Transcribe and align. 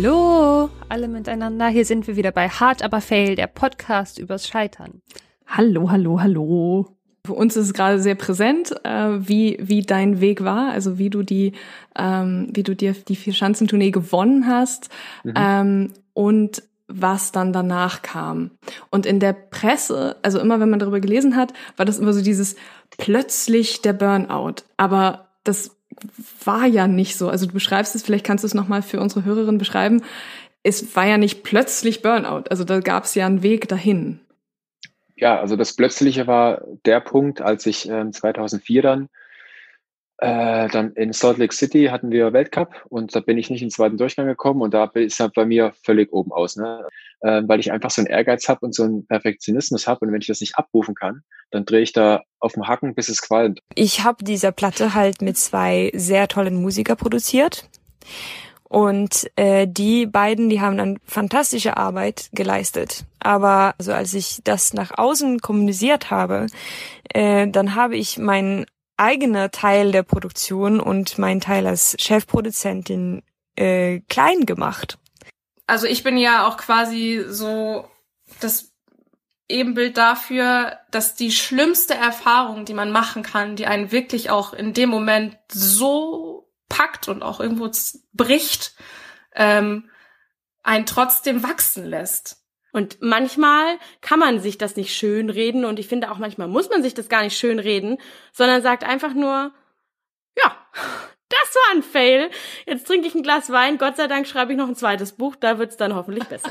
Hallo, 0.00 0.70
alle 0.88 1.08
miteinander. 1.08 1.66
Hier 1.66 1.84
sind 1.84 2.06
wir 2.06 2.14
wieder 2.14 2.30
bei 2.30 2.48
Hard 2.48 2.84
aber 2.84 3.00
Fail, 3.00 3.34
der 3.34 3.48
Podcast 3.48 4.20
übers 4.20 4.46
Scheitern. 4.46 5.02
Hallo, 5.44 5.90
hallo, 5.90 6.20
hallo. 6.20 6.94
Für 7.26 7.32
uns 7.32 7.56
ist 7.56 7.66
es 7.66 7.74
gerade 7.74 7.98
sehr 7.98 8.14
präsent, 8.14 8.72
äh, 8.84 9.18
wie, 9.18 9.58
wie 9.60 9.82
dein 9.82 10.20
Weg 10.20 10.44
war, 10.44 10.70
also 10.70 10.98
wie 10.98 11.10
du 11.10 11.24
die, 11.24 11.50
ähm, 11.96 12.48
wie 12.52 12.62
du 12.62 12.76
dir 12.76 12.92
die 12.92 13.16
Vier-Schanzentournee 13.16 13.90
gewonnen 13.90 14.46
hast 14.46 14.88
mhm. 15.24 15.34
ähm, 15.34 15.92
und 16.12 16.62
was 16.86 17.32
dann 17.32 17.52
danach 17.52 18.02
kam. 18.02 18.52
Und 18.90 19.04
in 19.04 19.18
der 19.18 19.32
Presse, 19.32 20.14
also 20.22 20.38
immer 20.38 20.60
wenn 20.60 20.70
man 20.70 20.78
darüber 20.78 21.00
gelesen 21.00 21.34
hat, 21.34 21.52
war 21.76 21.84
das 21.84 21.98
immer 21.98 22.12
so 22.12 22.22
dieses 22.22 22.54
plötzlich 22.98 23.82
der 23.82 23.94
Burnout. 23.94 24.62
Aber 24.76 25.26
das 25.42 25.76
war 26.44 26.66
ja 26.66 26.86
nicht 26.86 27.16
so. 27.16 27.28
Also 27.28 27.46
du 27.46 27.52
beschreibst 27.52 27.94
es, 27.94 28.02
vielleicht 28.02 28.26
kannst 28.26 28.44
du 28.44 28.46
es 28.46 28.54
nochmal 28.54 28.82
für 28.82 29.00
unsere 29.00 29.24
Hörerinnen 29.24 29.58
beschreiben. 29.58 30.02
Es 30.62 30.94
war 30.96 31.06
ja 31.06 31.18
nicht 31.18 31.42
plötzlich 31.42 32.02
Burnout. 32.02 32.44
Also 32.50 32.64
da 32.64 32.80
gab 32.80 33.04
es 33.04 33.14
ja 33.14 33.26
einen 33.26 33.42
Weg 33.42 33.68
dahin. 33.68 34.20
Ja, 35.16 35.40
also 35.40 35.56
das 35.56 35.74
Plötzliche 35.74 36.26
war 36.26 36.62
der 36.84 37.00
Punkt, 37.00 37.40
als 37.40 37.66
ich 37.66 37.88
äh, 37.88 38.10
2004 38.10 38.82
dann 38.82 39.08
äh, 40.18 40.68
dann 40.68 40.92
in 40.94 41.12
Salt 41.12 41.38
Lake 41.38 41.54
City 41.54 41.86
hatten 41.86 42.10
wir 42.10 42.32
Weltcup 42.32 42.84
und 42.88 43.14
da 43.14 43.20
bin 43.20 43.38
ich 43.38 43.50
nicht 43.50 43.62
in 43.62 43.68
den 43.68 43.72
zweiten 43.72 43.96
Durchgang 43.96 44.26
gekommen 44.26 44.62
und 44.62 44.74
da 44.74 44.84
ist 44.94 45.20
er 45.20 45.28
bei 45.28 45.44
mir 45.44 45.72
völlig 45.84 46.12
oben 46.12 46.32
aus, 46.32 46.56
ne? 46.56 46.84
Äh, 47.20 47.42
weil 47.46 47.58
ich 47.58 47.72
einfach 47.72 47.90
so 47.90 48.00
einen 48.00 48.06
Ehrgeiz 48.06 48.48
habe 48.48 48.64
und 48.64 48.74
so 48.74 48.84
einen 48.84 49.06
Perfektionismus 49.06 49.88
habe 49.88 50.06
und 50.06 50.12
wenn 50.12 50.20
ich 50.20 50.28
das 50.28 50.40
nicht 50.40 50.56
abrufen 50.56 50.94
kann, 50.94 51.22
dann 51.50 51.64
drehe 51.64 51.80
ich 51.80 51.92
da 51.92 52.22
auf 52.38 52.52
dem 52.52 52.68
Hacken, 52.68 52.94
bis 52.94 53.08
es 53.08 53.22
qualmt. 53.22 53.60
Ich 53.74 54.04
habe 54.04 54.22
diese 54.22 54.52
Platte 54.52 54.94
halt 54.94 55.20
mit 55.20 55.36
zwei 55.36 55.90
sehr 55.94 56.28
tollen 56.28 56.60
Musiker 56.62 56.94
produziert. 56.94 57.68
Und 58.68 59.30
äh, 59.36 59.66
die 59.66 60.06
beiden, 60.06 60.50
die 60.50 60.60
haben 60.60 60.76
dann 60.76 60.98
fantastische 61.04 61.76
Arbeit 61.76 62.28
geleistet. 62.32 63.04
Aber 63.18 63.74
also 63.78 63.92
als 63.92 64.12
ich 64.12 64.40
das 64.44 64.74
nach 64.74 64.96
außen 64.96 65.40
kommuniziert 65.40 66.10
habe, 66.10 66.46
äh, 67.14 67.48
dann 67.48 67.74
habe 67.74 67.96
ich 67.96 68.18
meinen 68.18 68.66
eigener 68.98 69.50
Teil 69.50 69.90
der 69.92 70.02
Produktion 70.02 70.80
und 70.80 71.18
mein 71.18 71.40
Teil 71.40 71.66
als 71.66 71.96
Chefproduzentin 71.98 73.22
äh, 73.56 74.00
klein 74.08 74.44
gemacht. 74.44 74.98
Also 75.68 75.86
ich 75.86 76.02
bin 76.02 76.16
ja 76.16 76.48
auch 76.48 76.56
quasi 76.56 77.24
so 77.28 77.88
das 78.40 78.72
Ebenbild 79.48 79.98
dafür, 79.98 80.78
dass 80.90 81.14
die 81.14 81.30
schlimmste 81.30 81.94
Erfahrung, 81.94 82.64
die 82.64 82.72
man 82.72 82.90
machen 82.90 83.22
kann, 83.22 83.54
die 83.54 83.66
einen 83.66 83.92
wirklich 83.92 84.30
auch 84.30 84.54
in 84.54 84.72
dem 84.72 84.88
Moment 84.88 85.36
so 85.52 86.50
packt 86.70 87.08
und 87.08 87.22
auch 87.22 87.38
irgendwo 87.38 87.70
bricht, 88.14 88.74
ähm, 89.34 89.90
einen 90.62 90.86
trotzdem 90.86 91.42
wachsen 91.42 91.84
lässt. 91.84 92.42
Und 92.72 93.02
manchmal 93.02 93.78
kann 94.00 94.18
man 94.18 94.40
sich 94.40 94.56
das 94.56 94.74
nicht 94.76 94.96
schön 94.96 95.28
reden 95.28 95.66
und 95.66 95.78
ich 95.78 95.86
finde 95.86 96.10
auch 96.10 96.18
manchmal 96.18 96.48
muss 96.48 96.70
man 96.70 96.82
sich 96.82 96.94
das 96.94 97.10
gar 97.10 97.22
nicht 97.22 97.36
schön 97.36 97.58
reden, 97.58 97.98
sondern 98.32 98.62
sagt 98.62 98.84
einfach 98.84 99.12
nur, 99.12 99.52
ja, 100.34 100.56
das 101.28 101.54
war 101.54 101.76
ein 101.76 101.82
Fail. 101.82 102.30
Jetzt 102.66 102.86
trinke 102.86 103.06
ich 103.06 103.14
ein 103.14 103.22
Glas 103.22 103.50
Wein. 103.50 103.78
Gott 103.78 103.96
sei 103.96 104.06
Dank 104.06 104.26
schreibe 104.26 104.52
ich 104.52 104.58
noch 104.58 104.68
ein 104.68 104.76
zweites 104.76 105.12
Buch. 105.12 105.36
Da 105.36 105.58
wird's 105.58 105.76
dann 105.76 105.94
hoffentlich 105.94 106.24
besser. 106.24 106.50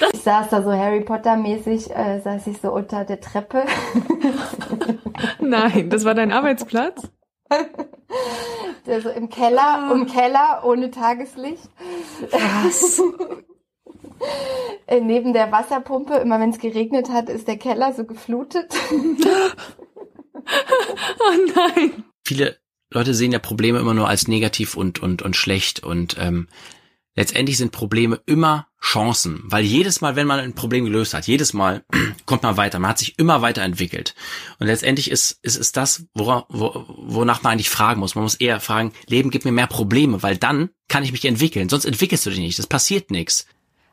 Das 0.00 0.10
ich 0.12 0.22
saß 0.22 0.50
da 0.50 0.62
so 0.62 0.72
Harry 0.72 1.00
Potter 1.00 1.36
mäßig, 1.36 1.90
äh, 1.90 2.20
saß 2.20 2.46
ich 2.46 2.60
so 2.60 2.72
unter 2.72 3.04
der 3.04 3.20
Treppe. 3.20 3.64
Nein, 5.40 5.88
das 5.88 6.04
war 6.04 6.14
dein 6.14 6.32
Arbeitsplatz? 6.32 7.10
Der 8.86 9.00
so 9.00 9.10
im 9.10 9.28
Keller, 9.28 9.90
im 9.92 10.06
Keller 10.06 10.62
ohne 10.64 10.90
Tageslicht. 10.90 11.70
Was? 12.32 13.00
Äh, 14.86 15.00
neben 15.00 15.32
der 15.32 15.52
Wasserpumpe, 15.52 16.14
immer 16.16 16.40
wenn 16.40 16.50
es 16.50 16.58
geregnet 16.58 17.08
hat, 17.10 17.28
ist 17.28 17.46
der 17.46 17.58
Keller 17.58 17.92
so 17.92 18.04
geflutet. 18.04 18.74
oh 20.34 21.32
nein. 21.54 22.04
Viele 22.26 22.61
Leute 22.92 23.14
sehen 23.14 23.32
ja 23.32 23.38
Probleme 23.38 23.78
immer 23.78 23.94
nur 23.94 24.08
als 24.08 24.28
negativ 24.28 24.76
und, 24.76 25.02
und, 25.02 25.22
und 25.22 25.36
schlecht 25.36 25.82
und 25.82 26.16
ähm, 26.18 26.48
letztendlich 27.14 27.58
sind 27.58 27.72
Probleme 27.72 28.20
immer 28.26 28.68
Chancen, 28.80 29.42
weil 29.44 29.64
jedes 29.64 30.00
Mal, 30.00 30.16
wenn 30.16 30.26
man 30.26 30.40
ein 30.40 30.54
Problem 30.54 30.84
gelöst 30.84 31.14
hat, 31.14 31.26
jedes 31.26 31.52
Mal 31.52 31.84
kommt 32.26 32.42
man 32.42 32.56
weiter, 32.56 32.78
man 32.78 32.90
hat 32.90 32.98
sich 32.98 33.18
immer 33.18 33.42
weiterentwickelt. 33.42 34.14
Und 34.58 34.66
letztendlich 34.66 35.10
ist, 35.10 35.38
ist, 35.42 35.56
ist 35.56 35.76
das, 35.76 36.06
wora, 36.14 36.46
wo, 36.48 36.84
wonach 36.88 37.42
man 37.42 37.52
eigentlich 37.52 37.70
fragen 37.70 38.00
muss. 38.00 38.14
Man 38.14 38.24
muss 38.24 38.34
eher 38.34 38.60
fragen, 38.60 38.92
Leben 39.06 39.30
gibt 39.30 39.44
mir 39.44 39.52
mehr 39.52 39.68
Probleme, 39.68 40.22
weil 40.22 40.36
dann 40.36 40.70
kann 40.88 41.04
ich 41.04 41.12
mich 41.12 41.24
entwickeln, 41.24 41.68
sonst 41.68 41.84
entwickelst 41.84 42.26
du 42.26 42.30
dich 42.30 42.40
nicht, 42.40 42.58
es 42.58 42.66
passiert 42.66 43.10
nichts. 43.10 43.46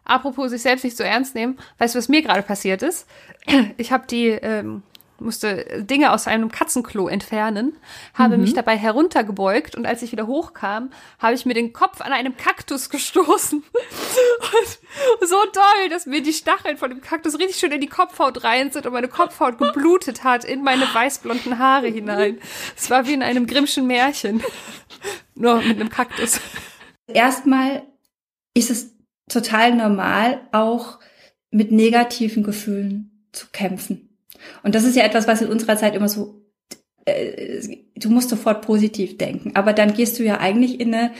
Apropos 0.06 0.50
sich 0.50 0.64
selbst 0.64 0.84
nicht 0.84 0.98
so 0.98 1.04
ernst 1.04 1.36
nehmen, 1.36 1.60
weißt 1.78 1.94
du, 1.94 2.00
was 2.00 2.10
mir 2.10 2.24
gerade 2.24 2.42
passiert 2.42 2.81
ist? 2.81 3.06
Ich 3.78 3.92
habe 3.92 4.08
die 4.08 4.28
ähm, 4.28 4.81
musste 5.22 5.84
Dinge 5.84 6.12
aus 6.12 6.28
einem 6.28 6.52
Katzenklo 6.52 7.07
entfernen, 7.07 7.78
habe 8.13 8.38
mhm. 8.38 8.44
mich 8.44 8.53
dabei 8.53 8.78
heruntergebeugt 8.78 9.75
und 9.75 9.85
als 9.85 10.02
ich 10.02 10.12
wieder 10.12 10.28
hochkam, 10.28 10.91
habe 11.19 11.34
ich 11.34 11.46
mir 11.46 11.53
den 11.53 11.74
Kopf 11.74 12.02
an 12.02 12.12
einem 12.12 12.38
Kaktus 12.38 12.90
gestoßen. 12.90 13.63
und 15.19 15.28
so 15.28 15.38
doll, 15.53 15.90
dass 15.90 16.06
mir 16.06 16.22
die 16.22 16.34
Stacheln 16.34 16.78
von 16.78 16.90
dem 16.90 17.02
Kaktus 17.02 17.38
richtig 17.40 17.57
schön 17.57 17.72
in 17.72 17.81
die 17.81 17.88
Kopfhaut 17.88 18.44
rein 18.44 18.72
sind 18.72 18.85
und 18.85 18.94
meine 18.94 19.07
Kopfhaut 19.07 19.57
geblutet 19.57 20.24
hat 20.24 20.44
in 20.44 20.63
meine 20.63 20.85
weißblonden 20.94 21.59
Haare 21.59 21.88
hinein. 21.88 22.40
Es 22.75 22.90
war 22.90 23.07
wie 23.07 23.13
in 23.13 23.24
einem 23.24 23.47
Grimmschen 23.47 23.88
Märchen. 23.88 24.44
Nur 25.36 25.62
mit 25.62 25.80
einem 25.80 25.90
Kaktus. 25.90 26.41
Erstmal 27.07 27.84
ist 28.53 28.69
es 28.69 28.96
total 29.30 29.75
normal, 29.75 30.41
auch 30.51 31.00
mit 31.51 31.72
negativen 31.72 32.44
Gefühlen 32.44 33.28
zu 33.31 33.47
kämpfen. 33.51 34.09
Und 34.63 34.75
das 34.75 34.83
ist 34.83 34.95
ja 34.95 35.03
etwas, 35.03 35.27
was 35.27 35.41
in 35.41 35.50
unserer 35.50 35.77
Zeit 35.77 35.95
immer 35.95 36.09
so, 36.09 36.41
äh, 37.05 37.77
du 37.95 38.09
musst 38.09 38.29
sofort 38.29 38.66
positiv 38.66 39.17
denken, 39.17 39.51
aber 39.55 39.73
dann 39.73 39.94
gehst 39.94 40.19
du 40.19 40.23
ja 40.23 40.39
eigentlich 40.39 40.79
in 40.79 40.94
eine 40.94 41.11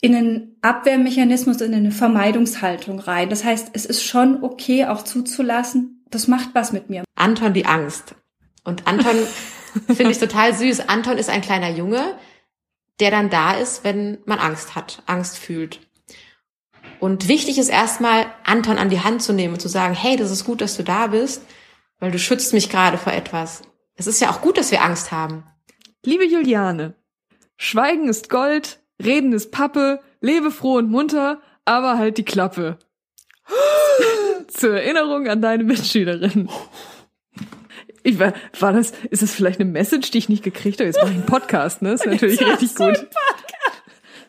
in 0.00 0.14
einen 0.14 0.56
Abwehrmechanismus, 0.62 1.60
in 1.60 1.74
eine 1.74 1.90
Vermeidungshaltung 1.90 3.00
rein. 3.00 3.30
Das 3.30 3.44
heißt, 3.44 3.70
es 3.72 3.84
ist 3.84 4.04
schon 4.04 4.42
okay, 4.44 4.86
auch 4.86 5.02
zuzulassen, 5.02 6.04
das 6.10 6.28
macht 6.28 6.50
was 6.54 6.72
mit 6.72 6.88
mir. 6.88 7.04
Anton 7.16 7.52
die 7.52 7.66
Angst. 7.66 8.14
Und 8.64 8.86
Anton 8.86 9.16
finde 9.86 10.10
ich 10.10 10.18
total 10.18 10.54
süß. 10.54 10.88
Anton 10.88 11.18
ist 11.18 11.30
ein 11.30 11.40
kleiner 11.40 11.70
Junge, 11.70 12.16
der 13.00 13.10
dann 13.10 13.30
da 13.30 13.52
ist, 13.52 13.84
wenn 13.84 14.18
man 14.24 14.38
Angst 14.38 14.74
hat, 14.74 15.02
Angst 15.06 15.38
fühlt. 15.38 15.80
Und 17.00 17.28
wichtig 17.28 17.58
ist 17.58 17.68
erstmal, 17.68 18.26
Anton 18.44 18.78
an 18.78 18.90
die 18.90 19.00
Hand 19.00 19.22
zu 19.22 19.32
nehmen 19.32 19.54
und 19.54 19.60
zu 19.60 19.68
sagen, 19.68 19.94
hey, 19.94 20.16
das 20.16 20.30
ist 20.30 20.44
gut, 20.44 20.60
dass 20.60 20.76
du 20.76 20.82
da 20.82 21.08
bist, 21.08 21.42
weil 21.98 22.10
du 22.10 22.18
schützt 22.18 22.52
mich 22.52 22.70
gerade 22.70 22.98
vor 22.98 23.12
etwas. 23.12 23.62
Es 23.96 24.06
ist 24.06 24.20
ja 24.20 24.30
auch 24.30 24.40
gut, 24.40 24.58
dass 24.58 24.70
wir 24.70 24.82
Angst 24.82 25.12
haben. 25.12 25.44
Liebe 26.04 26.24
Juliane, 26.24 26.94
Schweigen 27.56 28.08
ist 28.08 28.30
Gold, 28.30 28.80
Reden 29.02 29.32
ist 29.32 29.50
Pappe, 29.50 30.00
lebe 30.20 30.50
froh 30.50 30.76
und 30.76 30.90
munter, 30.90 31.40
aber 31.64 31.98
halt 31.98 32.18
die 32.18 32.24
Klappe. 32.24 32.78
Zur 34.48 34.74
Erinnerung 34.74 35.28
an 35.28 35.42
deine 35.42 35.64
Mitschülerin. 35.64 36.48
Ich 38.02 38.18
war, 38.18 38.32
war 38.58 38.72
das, 38.72 38.92
ist 39.10 39.22
das 39.22 39.34
vielleicht 39.34 39.60
eine 39.60 39.70
Message, 39.70 40.10
die 40.10 40.18
ich 40.18 40.28
nicht 40.28 40.42
gekriegt 40.42 40.78
habe? 40.78 40.86
Jetzt 40.86 41.00
mache 41.00 41.10
ich 41.10 41.16
einen 41.16 41.26
Podcast, 41.26 41.82
ne? 41.82 41.92
Ist 41.92 42.06
natürlich 42.06 42.40
richtig 42.40 42.74
gut. 42.74 43.06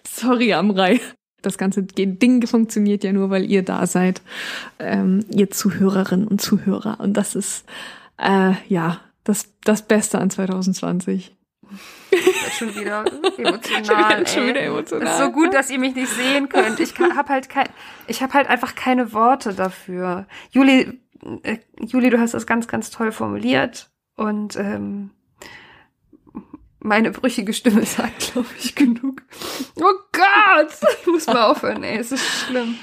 Sorry, 0.04 0.54
Amrei 0.54 1.00
das 1.42 1.58
ganze 1.58 1.84
Ding 1.84 2.46
funktioniert 2.46 3.04
ja 3.04 3.12
nur, 3.12 3.30
weil 3.30 3.50
ihr 3.50 3.64
da 3.64 3.86
seid, 3.86 4.22
ähm, 4.80 5.26
ihr 5.30 5.50
Zuhörerinnen 5.50 6.28
und 6.28 6.42
Zuhörer. 6.42 7.00
Und 7.00 7.14
das 7.14 7.36
ist 7.36 7.66
äh, 8.18 8.54
ja 8.68 9.02
das, 9.24 9.48
das 9.64 9.84
Beste 9.84 10.20
an 10.20 10.30
2020. 10.30 11.36
schon 12.58 12.76
wieder 12.76 13.06
emotional. 13.38 14.28
schon 14.28 14.48
wieder 14.48 14.62
emotional. 14.62 15.08
Es 15.08 15.14
ist 15.14 15.20
so 15.20 15.32
gut, 15.32 15.54
dass 15.54 15.70
ihr 15.70 15.80
mich 15.80 15.96
nicht 15.96 16.12
sehen 16.12 16.50
könnt. 16.50 16.80
Ich 16.80 16.98
habe 17.00 17.30
halt 17.30 17.50
kein, 17.50 17.70
ich 18.08 18.22
habe 18.22 18.34
halt 18.34 18.48
einfach 18.48 18.76
keine 18.76 19.14
Worte 19.14 19.54
dafür. 19.54 20.28
Juli, 20.52 21.00
äh, 21.44 21.58
Juli, 21.80 22.10
du 22.10 22.20
hast 22.20 22.34
das 22.34 22.48
ganz, 22.48 22.68
ganz 22.68 22.90
toll 22.90 23.12
formuliert 23.12 23.90
und 24.16 24.56
ähm, 24.56 25.12
meine 26.80 27.12
brüchige 27.12 27.54
Stimme 27.54 27.86
sagt, 27.86 28.34
glaube 28.34 28.50
ich, 28.58 28.76
genug. 28.76 29.22
Oh 29.76 29.94
Gott! 30.20 30.72
Ich 31.02 31.08
muss 31.12 31.28
mal 31.28 31.44
aufhören, 31.44 31.84
ey, 31.84 32.00
es 32.00 32.12
ist 32.12 32.26
schlimm. 32.26 32.78